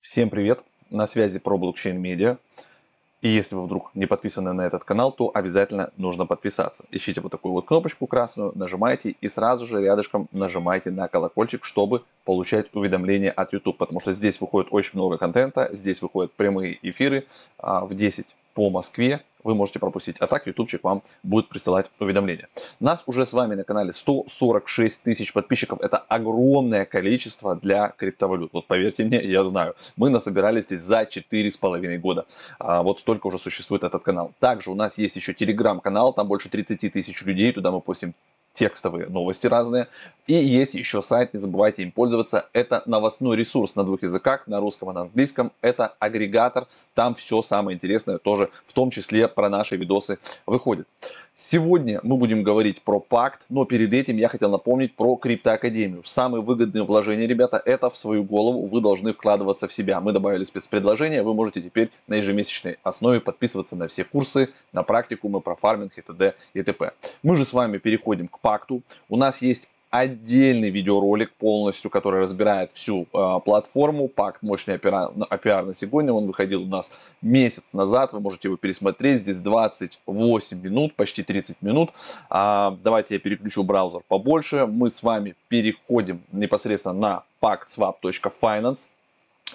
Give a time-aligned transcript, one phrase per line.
[0.00, 0.62] Всем привет!
[0.90, 2.38] На связи про блокчейн медиа.
[3.22, 6.84] И если вы вдруг не подписаны на этот канал, то обязательно нужно подписаться.
[6.90, 12.04] Ищите вот такую вот кнопочку красную, нажимайте и сразу же рядышком нажимайте на колокольчик, чтобы
[12.24, 13.78] получать уведомления от YouTube.
[13.78, 17.26] Потому что здесь выходит очень много контента, здесь выходят прямые эфиры
[17.58, 18.26] а, в 10
[18.56, 20.16] по Москве вы можете пропустить.
[20.18, 22.48] А так ютубчик вам будет присылать уведомления.
[22.80, 25.78] Нас уже с вами на канале 146 тысяч подписчиков.
[25.82, 28.52] Это огромное количество для криптовалют.
[28.54, 29.76] Вот поверьте мне, я знаю.
[29.96, 32.24] Мы насобирали здесь за 4,5 года.
[32.58, 34.32] А вот столько уже существует этот канал.
[34.40, 37.52] Также у нас есть еще телеграм-канал, там больше 30 тысяч людей.
[37.52, 38.14] Туда мы постим
[38.56, 39.88] текстовые новости разные.
[40.26, 42.48] И есть еще сайт, не забывайте им пользоваться.
[42.52, 45.52] Это новостной ресурс на двух языках, на русском и на английском.
[45.60, 50.88] Это агрегатор, там все самое интересное тоже, в том числе про наши видосы выходит.
[51.38, 56.02] Сегодня мы будем говорить про пакт, но перед этим я хотел напомнить про криптоакадемию.
[56.02, 60.00] Самые выгодные вложения, ребята, это в свою голову вы должны вкладываться в себя.
[60.00, 65.42] Мы добавили спецпредложение, вы можете теперь на ежемесячной основе подписываться на все курсы, на практикумы
[65.42, 66.34] про фарминг и т.д.
[66.54, 66.92] и т.п.
[67.22, 68.82] Мы же с вами переходим к пакту.
[69.08, 74.06] У нас есть отдельный видеоролик полностью, который разбирает всю э, платформу.
[74.06, 76.12] Пакт мощный APR на сегодня.
[76.12, 76.90] Он выходил у нас
[77.22, 78.12] месяц назад.
[78.12, 79.22] Вы можете его пересмотреть.
[79.22, 81.90] Здесь 28 минут, почти 30 минут.
[82.30, 84.66] А, давайте я переключу браузер побольше.
[84.66, 88.86] Мы с вами переходим непосредственно на pactswap.finance.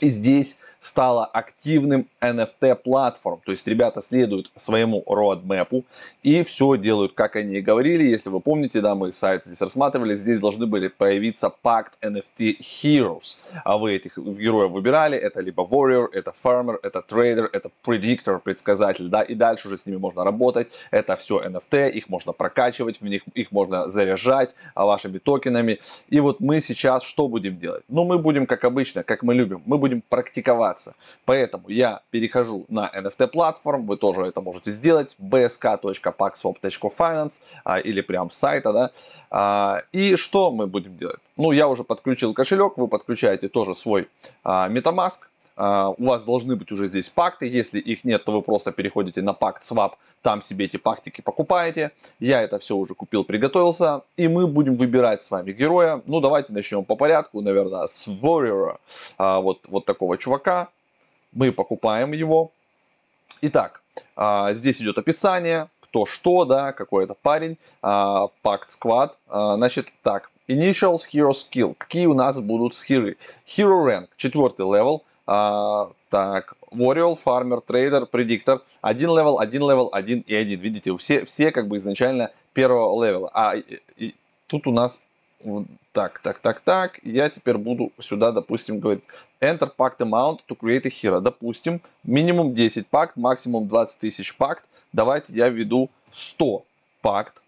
[0.02, 3.40] И здесь стала активным NFT платформ.
[3.46, 5.86] То есть ребята следуют своему roadmap
[6.24, 8.04] и все делают, как они и говорили.
[8.04, 13.38] Если вы помните, да, мы сайт здесь рассматривали, здесь должны были появиться пакт NFT Heroes.
[13.64, 15.18] А вы этих героев выбирали.
[15.18, 19.86] Это либо Warrior, это Farmer, это Trader, это Predictor, предсказатель, да, и дальше уже с
[19.86, 20.70] ними можно работать.
[20.90, 25.80] Это все NFT, их можно прокачивать, в них их можно заряжать а, вашими токенами.
[26.10, 27.84] И вот мы сейчас что будем делать?
[27.88, 30.96] Ну, мы будем, как обычно, как мы любим, мы будем практиковать развиваться.
[31.26, 38.30] Поэтому я перехожу на NFT платформ, вы тоже это можете сделать, bsk.paxswap.finance а, или прям
[38.30, 38.92] с сайта, да.
[39.30, 41.20] А, и что мы будем делать?
[41.38, 44.08] Ну, я уже подключил кошелек, вы подключаете тоже свой
[44.44, 45.20] а, MetaMask,
[45.58, 47.48] у вас должны быть уже здесь пакты.
[47.48, 51.92] Если их нет, то вы просто переходите на пакт Swap, там себе эти пактики покупаете.
[52.20, 54.02] Я это все уже купил, приготовился.
[54.18, 56.02] И мы будем выбирать с вами героя.
[56.08, 57.42] Ну, давайте начнем по порядку.
[57.42, 58.78] Наверное, с Warrior,
[59.18, 60.70] uh, вот, вот такого чувака.
[61.32, 62.52] Мы покупаем его.
[63.42, 63.82] Итак,
[64.16, 67.58] uh, здесь идет описание, кто что, да, какой это парень.
[67.82, 69.12] Pact Squad.
[69.28, 71.76] Значит, так, Initials Hero Skill.
[71.78, 73.18] Какие у нас будут скиллы?
[73.46, 75.04] Hero Rank, четвертый level.
[75.28, 78.62] А, так, Warrior, Farmer, Trader, Predictor.
[78.82, 80.60] Один level, один level, один и один.
[80.60, 83.30] Видите, все, все как бы изначально первого level а.
[83.34, 83.64] А и,
[83.98, 84.16] и,
[84.48, 85.02] тут у нас
[85.92, 87.00] так, так, так, так.
[87.04, 89.04] Я теперь буду сюда, допустим, говорить
[89.40, 91.22] Enter Pact Amount to create a hero.
[91.22, 94.64] Допустим, минимум 10 пакт, максимум 20 тысяч пакт.
[94.94, 96.64] Давайте я введу 100
[97.02, 97.42] пакт.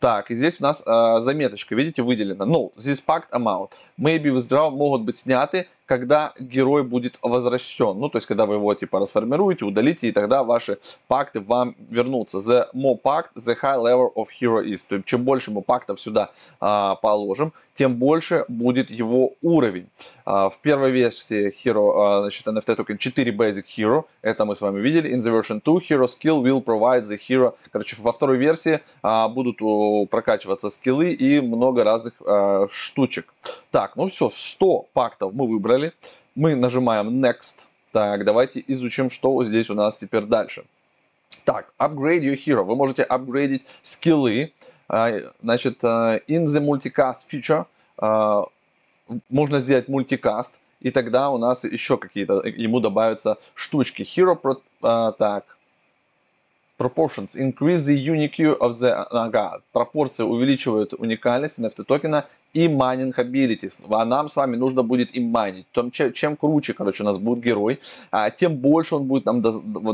[0.00, 2.44] Так, и здесь у нас э, заметочка, видите, выделена.
[2.44, 3.70] Ну, здесь пакт amount.
[3.98, 7.98] Maybe withdraw могут быть сняты когда герой будет возвращен.
[7.98, 10.78] Ну, то есть, когда вы его типа расформируете, удалите, и тогда ваши
[11.08, 12.38] пакты вам вернутся.
[12.38, 14.84] The more pact, the high level of hero is.
[14.86, 19.88] То есть, чем больше мы пактов сюда а, положим, тем больше будет его уровень.
[20.26, 24.04] А, в первой версии Hero, а, значит, NFT токен 4 Basic Hero.
[24.20, 25.10] Это мы с вами видели.
[25.10, 27.54] In the version 2, Hero Skill will provide the hero.
[27.72, 33.32] Короче, во второй версии а, будут о, прокачиваться скиллы и много разных а, штучек.
[33.70, 35.92] Так, ну все, 100 пактов мы выбрали выбрали.
[36.34, 37.66] Мы нажимаем Next.
[37.92, 40.64] Так, давайте изучим, что здесь у нас теперь дальше.
[41.44, 42.62] Так, upgrade your hero.
[42.62, 44.52] Вы можете апгрейдить скиллы.
[44.88, 45.10] А,
[45.42, 47.64] значит, а, in the multicast feature
[47.96, 48.44] а,
[49.30, 54.02] можно сделать мультикаст, и тогда у нас еще какие-то, ему добавятся штучки.
[54.02, 54.36] Hero,
[55.18, 55.58] так,
[56.78, 63.80] Proportions increase the unique of the ага, пропорции увеличивают уникальность NFT токена и mining abilities.
[63.88, 65.66] А нам с вами нужно будет им майнить.
[66.14, 67.78] Чем, круче, короче, у нас будет герой,
[68.10, 69.42] а, тем больше он будет нам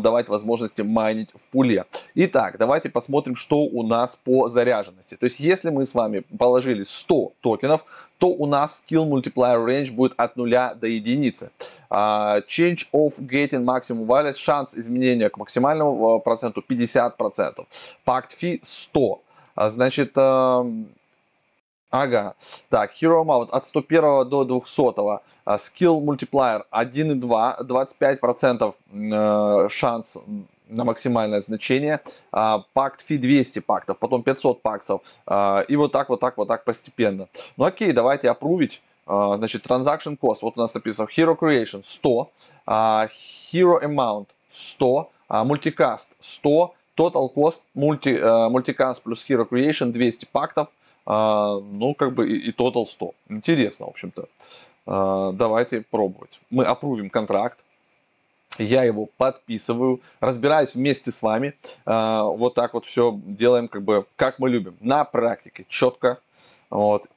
[0.03, 1.85] давать возможности майнить в пуле.
[2.15, 5.17] Итак, давайте посмотрим, что у нас по заряженности.
[5.17, 7.85] То есть, если мы с вами положили 100 токенов,
[8.19, 10.51] то у нас skill multiplier range будет от 0
[10.81, 11.51] до единицы.
[11.91, 17.13] Uh, change of getting maximum value, шанс изменения к максимальному проценту 50%.
[18.07, 19.21] Pact fee 100.
[19.69, 20.17] Значит,
[21.95, 22.35] Ага.
[22.71, 25.21] Так, Hero Amount от 101 до 200.
[25.47, 27.63] Skill Multiplier 1,2.
[27.63, 30.19] 25% шанс
[30.69, 32.01] на максимальное значение,
[32.33, 36.49] а, пакт фи 200 пактов, потом 500 пактов, а, и вот так, вот так, вот
[36.49, 37.29] так постепенно.
[37.57, 42.29] Ну окей, давайте опрувить, а, значит, transaction cost, вот у нас написано hero creation 100,
[42.67, 48.19] hero amount 100, multicast 100, total cost multi,
[48.51, 50.67] multicast плюс hero creation 200 пактов,
[51.07, 53.15] ну как бы и, и total 100.
[53.29, 54.29] Интересно, в общем-то.
[54.87, 56.41] Давайте пробовать.
[56.51, 57.59] Мы опрувим контракт,
[58.59, 61.55] я его подписываю, разбираюсь вместе с вами,
[61.87, 66.19] э, вот так вот все делаем, как бы, как мы любим, на практике, четко,
[66.71, 67.09] вот.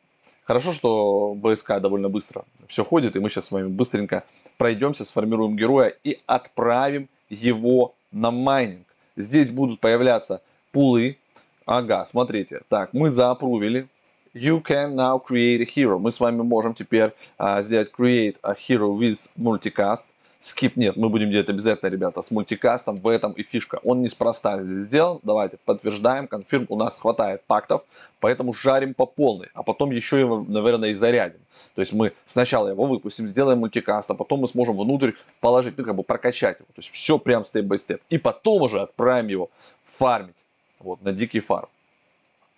[0.45, 4.23] Хорошо, что БСК довольно быстро все ходит, и мы сейчас с вами быстренько
[4.57, 8.87] пройдемся, сформируем героя и отправим его на майнинг.
[9.17, 10.41] Здесь будут появляться
[10.71, 11.17] пулы.
[11.67, 12.61] Ага, смотрите.
[12.69, 13.89] Так, мы заапрувили.
[14.33, 15.99] You can now create a hero.
[15.99, 20.05] Мы с вами можем теперь а, сделать create a hero with multicast.
[20.39, 23.81] Skip нет, мы будем делать обязательно, ребята, с мультикастом, в этом и фишка.
[23.83, 27.81] Он неспроста здесь сделан, давайте подтверждаем, конфирм, у нас хватает пактов,
[28.21, 31.39] поэтому жарим по полной, а потом еще его, наверное, и зарядим.
[31.75, 35.83] То есть мы сначала его выпустим, сделаем мультикаст, а потом мы сможем внутрь положить, ну
[35.83, 36.67] как бы прокачать его.
[36.67, 38.01] То есть все прям степ-бай-степ.
[38.11, 39.49] И потом уже отправим его
[39.83, 40.35] фармить,
[40.79, 41.69] вот, на дикий фарм.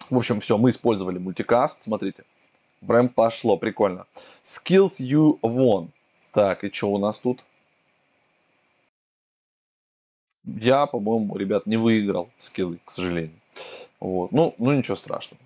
[0.09, 2.23] В общем, все, мы использовали мультикаст, смотрите.
[2.85, 4.05] Прям пошло, прикольно.
[4.43, 5.89] Skills you won.
[6.31, 7.43] Так, и что у нас тут?
[10.45, 13.39] Я, по-моему, ребят, не выиграл скиллы, к сожалению.
[13.99, 14.31] Вот.
[14.31, 15.41] Ну, ну ничего страшного.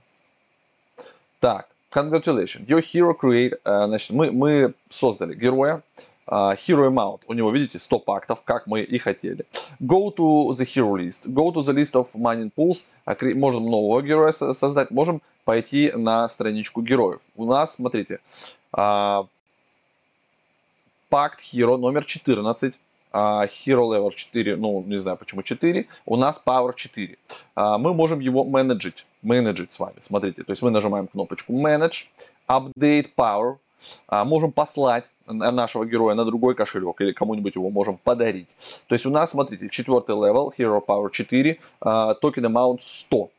[1.39, 2.65] Так, congratulations.
[2.67, 5.81] Your hero create, uh, значит, мы, мы создали героя,
[6.27, 9.45] hero amount, у него, видите, 100 пактов, как мы и хотели.
[9.81, 11.25] Go to the hero list.
[11.25, 12.85] Go to the list of mining pools.
[13.35, 17.21] Можем нового героя создать, можем пойти на страничку героев.
[17.35, 18.19] У нас, смотрите,
[18.73, 19.27] uh,
[21.09, 22.75] пакт hero номер 14
[23.13, 27.17] а, Hero Level 4, ну, не знаю почему 4, у нас Power 4.
[27.55, 29.97] А, мы можем его менеджить, менеджить с вами.
[30.01, 32.07] Смотрите, то есть мы нажимаем кнопочку Manage,
[32.47, 33.57] Update Power, а,
[34.09, 38.49] можем послать нашего героя на другой кошелек или кому-нибудь его можем подарить.
[38.87, 43.29] То есть у нас, смотрите, четвертый level, Hero Power 4, token amount 100.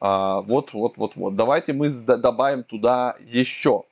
[0.00, 1.36] Вот, вот, вот, вот.
[1.36, 3.84] Давайте мы добавим туда еще.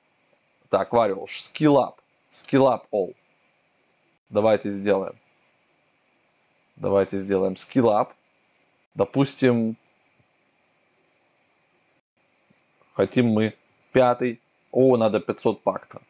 [0.69, 1.94] Так, Variable, Skill Up,
[2.31, 3.14] Skill Up All.
[4.29, 5.14] Давайте сделаем.
[6.76, 8.09] Давайте сделаем skill up.
[8.94, 9.76] Допустим,
[12.94, 13.55] хотим мы
[13.93, 14.41] пятый.
[14.72, 16.00] О, надо 500 пакта.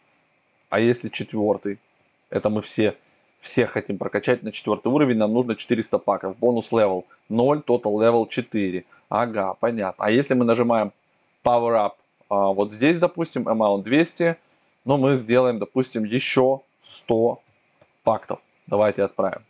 [0.71, 1.79] А если четвертый?
[2.31, 2.97] Это мы все,
[3.41, 5.19] все хотим прокачать на четвертый уровень.
[5.19, 6.39] Нам нужно 400 пактов.
[6.39, 8.85] Bonus level 0, total level 4.
[9.11, 10.05] Ага, понятно.
[10.05, 10.93] А если мы нажимаем
[11.45, 11.93] power up
[12.31, 14.39] а, вот здесь, допустим, amount 200,
[14.87, 17.43] но мы сделаем, допустим, еще 100
[18.05, 18.41] пактов.
[18.67, 19.43] Давайте отправим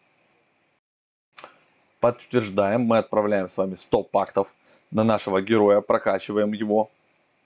[2.03, 4.53] подтверждаем, мы отправляем с вами 100 пактов
[4.91, 6.91] на нашего героя, прокачиваем его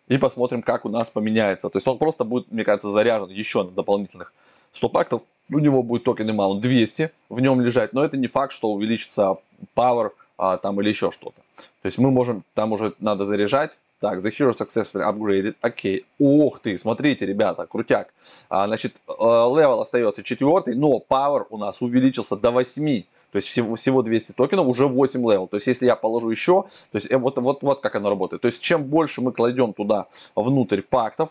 [0.08, 1.68] и посмотрим, как у нас поменяется.
[1.68, 4.32] То есть он просто будет, мне кажется, заряжен еще на дополнительных
[4.72, 5.22] 100 пактов.
[5.50, 9.36] У него будет token amount 200 в нем лежать, но это не факт, что увеличится
[9.74, 11.40] power а, там или еще что-то.
[11.82, 15.56] То есть мы можем, там уже надо заряжать, так, the hero successfully upgraded.
[15.62, 16.04] Окей.
[16.18, 18.12] Ух ты, смотрите, ребята, крутяк.
[18.48, 23.04] А, значит, level остается четвертый, но power у нас увеличился до 8.
[23.32, 25.46] То есть всего, всего 200 токенов, уже 8 level.
[25.46, 28.42] То есть если я положу еще, то есть э, вот, вот, вот как оно работает.
[28.42, 31.30] То есть чем больше мы кладем туда внутрь пактов,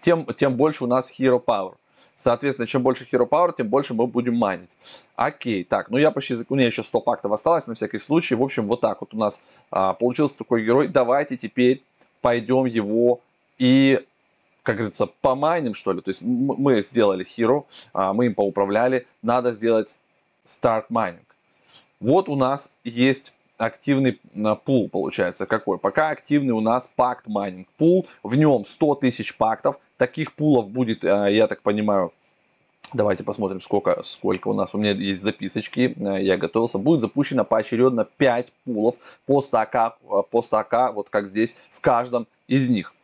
[0.00, 1.74] тем, тем больше у нас hero power.
[2.14, 4.70] Соответственно, чем больше hero power, тем больше мы будем майнить.
[5.16, 8.34] Окей, так, ну я почти, у меня еще 100 пактов осталось на всякий случай.
[8.34, 10.88] В общем, вот так вот у нас а, получился такой герой.
[10.88, 11.82] Давайте теперь
[12.20, 13.20] пойдем его
[13.58, 14.04] и
[14.62, 16.00] как говорится, помайним, что ли.
[16.00, 19.06] То есть мы сделали hero, а, мы им поуправляли.
[19.22, 19.96] Надо сделать
[20.44, 21.24] start mining.
[22.00, 25.78] Вот у нас есть активный а, пул, получается, какой?
[25.78, 31.04] Пока активный у нас пакт майнинг пул, в нем 100 тысяч пактов, таких пулов будет,
[31.04, 32.12] а, я так понимаю,
[32.94, 34.74] Давайте посмотрим, сколько, сколько у нас.
[34.74, 36.76] У меня есть записочки, а, я готовился.
[36.76, 39.96] Будет запущено поочередно 5 пулов по сто ка,
[40.30, 42.94] по сто ка, вот как здесь, в каждом из них.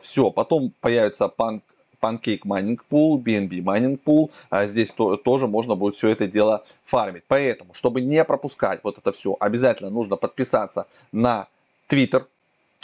[0.00, 1.62] Все, потом появится панк
[2.00, 4.30] Pancake Mining Pool, BNB Mining Pool.
[4.66, 7.24] Здесь то, тоже можно будет все это дело фармить.
[7.28, 11.48] Поэтому, чтобы не пропускать вот это все, обязательно нужно подписаться на
[11.88, 12.24] Twitter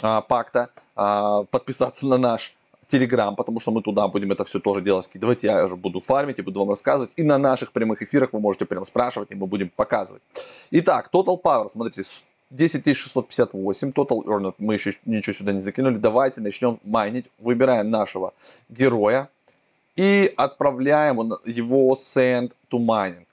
[0.01, 2.53] а, пакта, а, подписаться на наш
[2.89, 5.43] Telegram, потому что мы туда будем это все тоже дело скидывать.
[5.43, 7.11] Я уже буду фармить и буду вам рассказывать.
[7.15, 10.21] И на наших прямых эфирах вы можете прям спрашивать, и мы будем показывать.
[10.71, 12.03] Итак, Total Power, смотрите,
[12.49, 15.97] 10658, total earned, мы еще ничего сюда не закинули.
[15.97, 17.25] Давайте начнем майнить.
[17.39, 18.33] Выбираем нашего
[18.69, 19.29] героя
[19.95, 23.26] и отправляем его send to mining.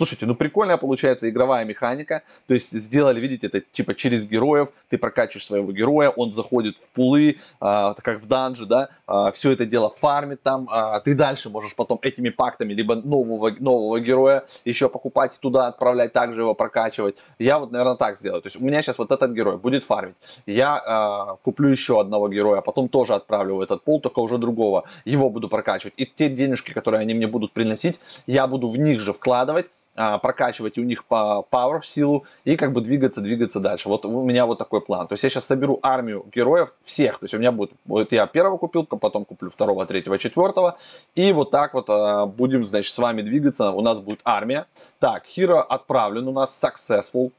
[0.00, 2.22] Слушайте, ну прикольная получается игровая механика.
[2.46, 4.70] То есть сделали, видите, это типа через героев.
[4.88, 8.88] Ты прокачиваешь своего героя, он заходит в пулы, а, как в данжи, да.
[9.06, 10.66] А, все это дело фармит там.
[10.70, 16.14] А, ты дальше можешь потом этими пактами либо нового, нового героя еще покупать туда, отправлять,
[16.14, 17.16] также его прокачивать.
[17.38, 18.40] Я вот, наверное, так сделаю.
[18.40, 20.16] То есть у меня сейчас вот этот герой будет фармить.
[20.46, 24.84] Я а, куплю еще одного героя, потом тоже отправлю в этот пул, только уже другого.
[25.04, 25.92] Его буду прокачивать.
[25.98, 29.89] И те денежки, которые они мне будут приносить, я буду в них же вкладывать а,
[29.94, 33.88] прокачивать у них по power силу и как бы двигаться, двигаться дальше.
[33.88, 35.06] Вот у меня вот такой план.
[35.06, 37.18] То есть я сейчас соберу армию героев всех.
[37.18, 40.78] То есть у меня будет, вот я первого купил, потом куплю второго, третьего, четвертого.
[41.14, 43.70] И вот так вот а, будем, значит, с вами двигаться.
[43.70, 44.66] У нас будет армия.
[44.98, 47.32] Так, Hero отправлен у нас successful.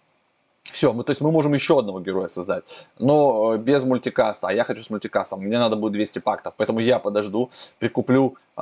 [0.64, 2.64] Все, мы, то есть мы можем еще одного героя создать,
[3.00, 6.80] но э, без мультикаста, а я хочу с мультикастом, мне надо будет 200 пактов, поэтому
[6.80, 8.62] я подожду, прикуплю э,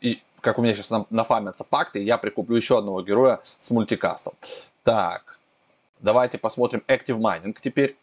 [0.00, 4.34] и как у меня сейчас нафармятся пакты, я прикуплю еще одного героя с мультикастом.
[4.82, 5.38] Так,
[6.00, 7.96] давайте посмотрим Active Mining теперь.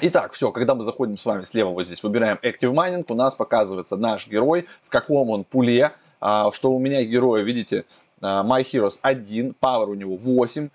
[0.00, 3.34] Итак, все, когда мы заходим с вами слева вот здесь, выбираем Active Mining, у нас
[3.34, 7.84] показывается наш герой, в каком он пуле, а, что у меня героя, видите,
[8.22, 10.68] My Heroes 1, Power у него 8,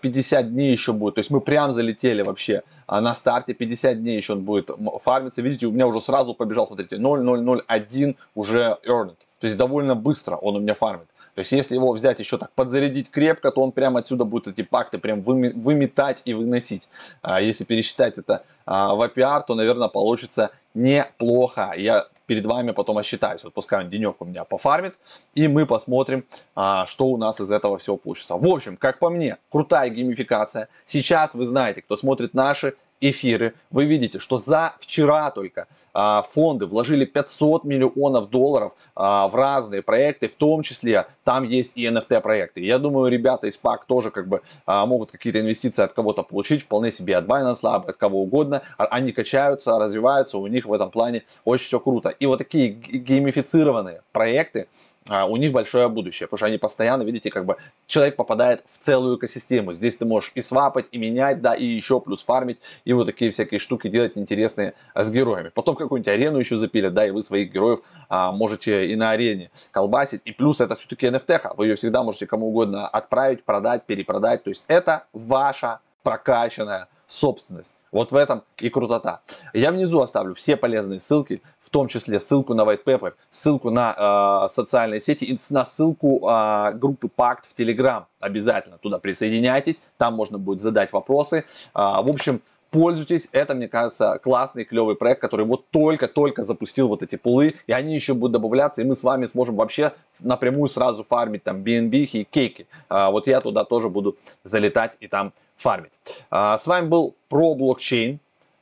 [0.00, 4.16] 50 а, дней еще будет, то есть мы прям залетели вообще на старте, 50 дней
[4.16, 4.70] еще он будет
[5.02, 10.36] фармиться, видите, у меня уже сразу побежал, смотрите, 0,001 уже earned, то есть довольно быстро
[10.36, 11.09] он у меня фармит.
[11.34, 14.62] То есть если его взять еще так подзарядить крепко, то он прямо отсюда будет эти
[14.62, 16.82] пакты прям выметать и выносить.
[17.22, 21.72] А если пересчитать это а, в APR, то, наверное, получится неплохо.
[21.76, 23.42] Я перед вами потом осчитаюсь.
[23.42, 24.94] Вот пускай он денек у меня пофармит,
[25.34, 28.36] и мы посмотрим, а, что у нас из этого всего получится.
[28.36, 30.68] В общем, как по мне, крутая геймификация.
[30.86, 36.66] Сейчас вы знаете, кто смотрит наши эфиры, вы видите, что за вчера только а, фонды
[36.66, 42.20] вложили 500 миллионов долларов а, в разные проекты, в том числе там есть и NFT
[42.20, 42.64] проекты.
[42.64, 46.62] Я думаю, ребята из ПАК тоже как бы а, могут какие-то инвестиции от кого-то получить,
[46.62, 48.62] вполне себе от Binance Lab, от кого угодно.
[48.76, 52.10] Они качаются, развиваются, у них в этом плане очень все круто.
[52.10, 57.30] И вот такие геймифицированные проекты, а, у них большое будущее, потому что они постоянно, видите,
[57.30, 59.72] как бы человек попадает в целую экосистему.
[59.72, 63.30] Здесь ты можешь и свапать, и менять, да, и еще плюс фармить, и вот такие
[63.30, 65.50] всякие штуки делать интересные а, с героями.
[65.54, 69.50] Потом какую-нибудь арену еще запилят, да, и вы своих героев а, можете и на арене
[69.72, 70.22] колбасить.
[70.24, 74.44] И плюс это все-таки NFT, вы ее всегда можете кому угодно отправить, продать, перепродать.
[74.44, 77.74] То есть это ваша прокачанная собственность.
[77.90, 79.20] Вот в этом и крутота.
[79.52, 84.44] Я внизу оставлю все полезные ссылки, в том числе ссылку на White Paper, ссылку на
[84.44, 88.04] э, социальные сети и на ссылку э, группы Пакт в Telegram.
[88.20, 91.44] Обязательно туда присоединяйтесь, там можно будет задать вопросы.
[91.74, 92.40] Э, в общем,
[92.70, 93.28] пользуйтесь.
[93.32, 97.94] Это, мне кажется, классный, клевый проект, который вот только-только запустил вот эти пулы, и они
[97.94, 102.24] еще будут добавляться, и мы с вами сможем вообще напрямую сразу фармить там BNB и
[102.24, 102.66] кейки.
[102.88, 105.92] А, вот я туда тоже буду залетать и там фармить.
[106.30, 108.18] А, с вами был про блокчейн.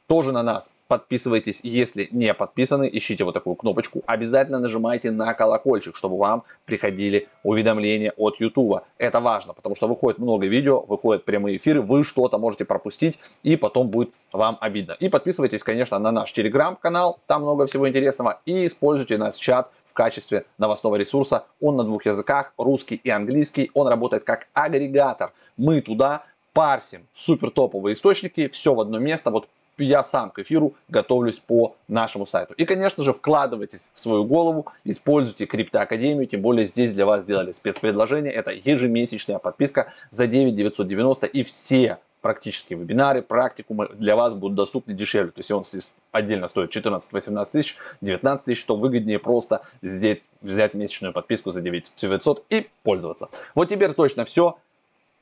[0.07, 4.02] Тоже на нас подписывайтесь, если не подписаны, ищите вот такую кнопочку.
[4.07, 8.83] Обязательно нажимайте на колокольчик, чтобы вам приходили уведомления от YouTube.
[8.97, 13.57] Это важно, потому что выходит много видео, выходят прямые эфиры, вы что-то можете пропустить, и
[13.57, 14.97] потом будет вам обидно.
[14.99, 19.93] И подписывайтесь, конечно, на наш телеграм-канал, там много всего интересного, и используйте наш чат в
[19.93, 21.45] качестве новостного ресурса.
[21.61, 23.71] Он на двух языках, русский и английский.
[23.75, 25.33] Он работает как агрегатор.
[25.57, 26.25] Мы туда
[26.59, 29.31] парсим супер топовые источники, все в одно место.
[29.31, 29.49] Вот
[29.79, 32.53] я сам к эфиру готовлюсь по нашему сайту.
[32.55, 37.53] И, конечно же, вкладывайтесь в свою голову, используйте Криптоакадемию, тем более здесь для вас сделали
[37.53, 38.33] спецпредложение.
[38.33, 44.95] Это ежемесячная подписка за 9 990 и все практически вебинары, практикумы для вас будут доступны
[44.95, 45.31] дешевле.
[45.31, 45.62] То есть он
[46.11, 51.93] отдельно стоит 14-18 тысяч, 19 тысяч, что выгоднее просто здесь взять месячную подписку за 9
[51.95, 53.29] 900 и пользоваться.
[53.55, 54.59] Вот теперь точно все.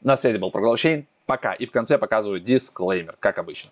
[0.01, 1.07] На связи был Проглощейн.
[1.27, 1.53] Пока.
[1.53, 3.71] И в конце показываю дисклеймер, как обычно.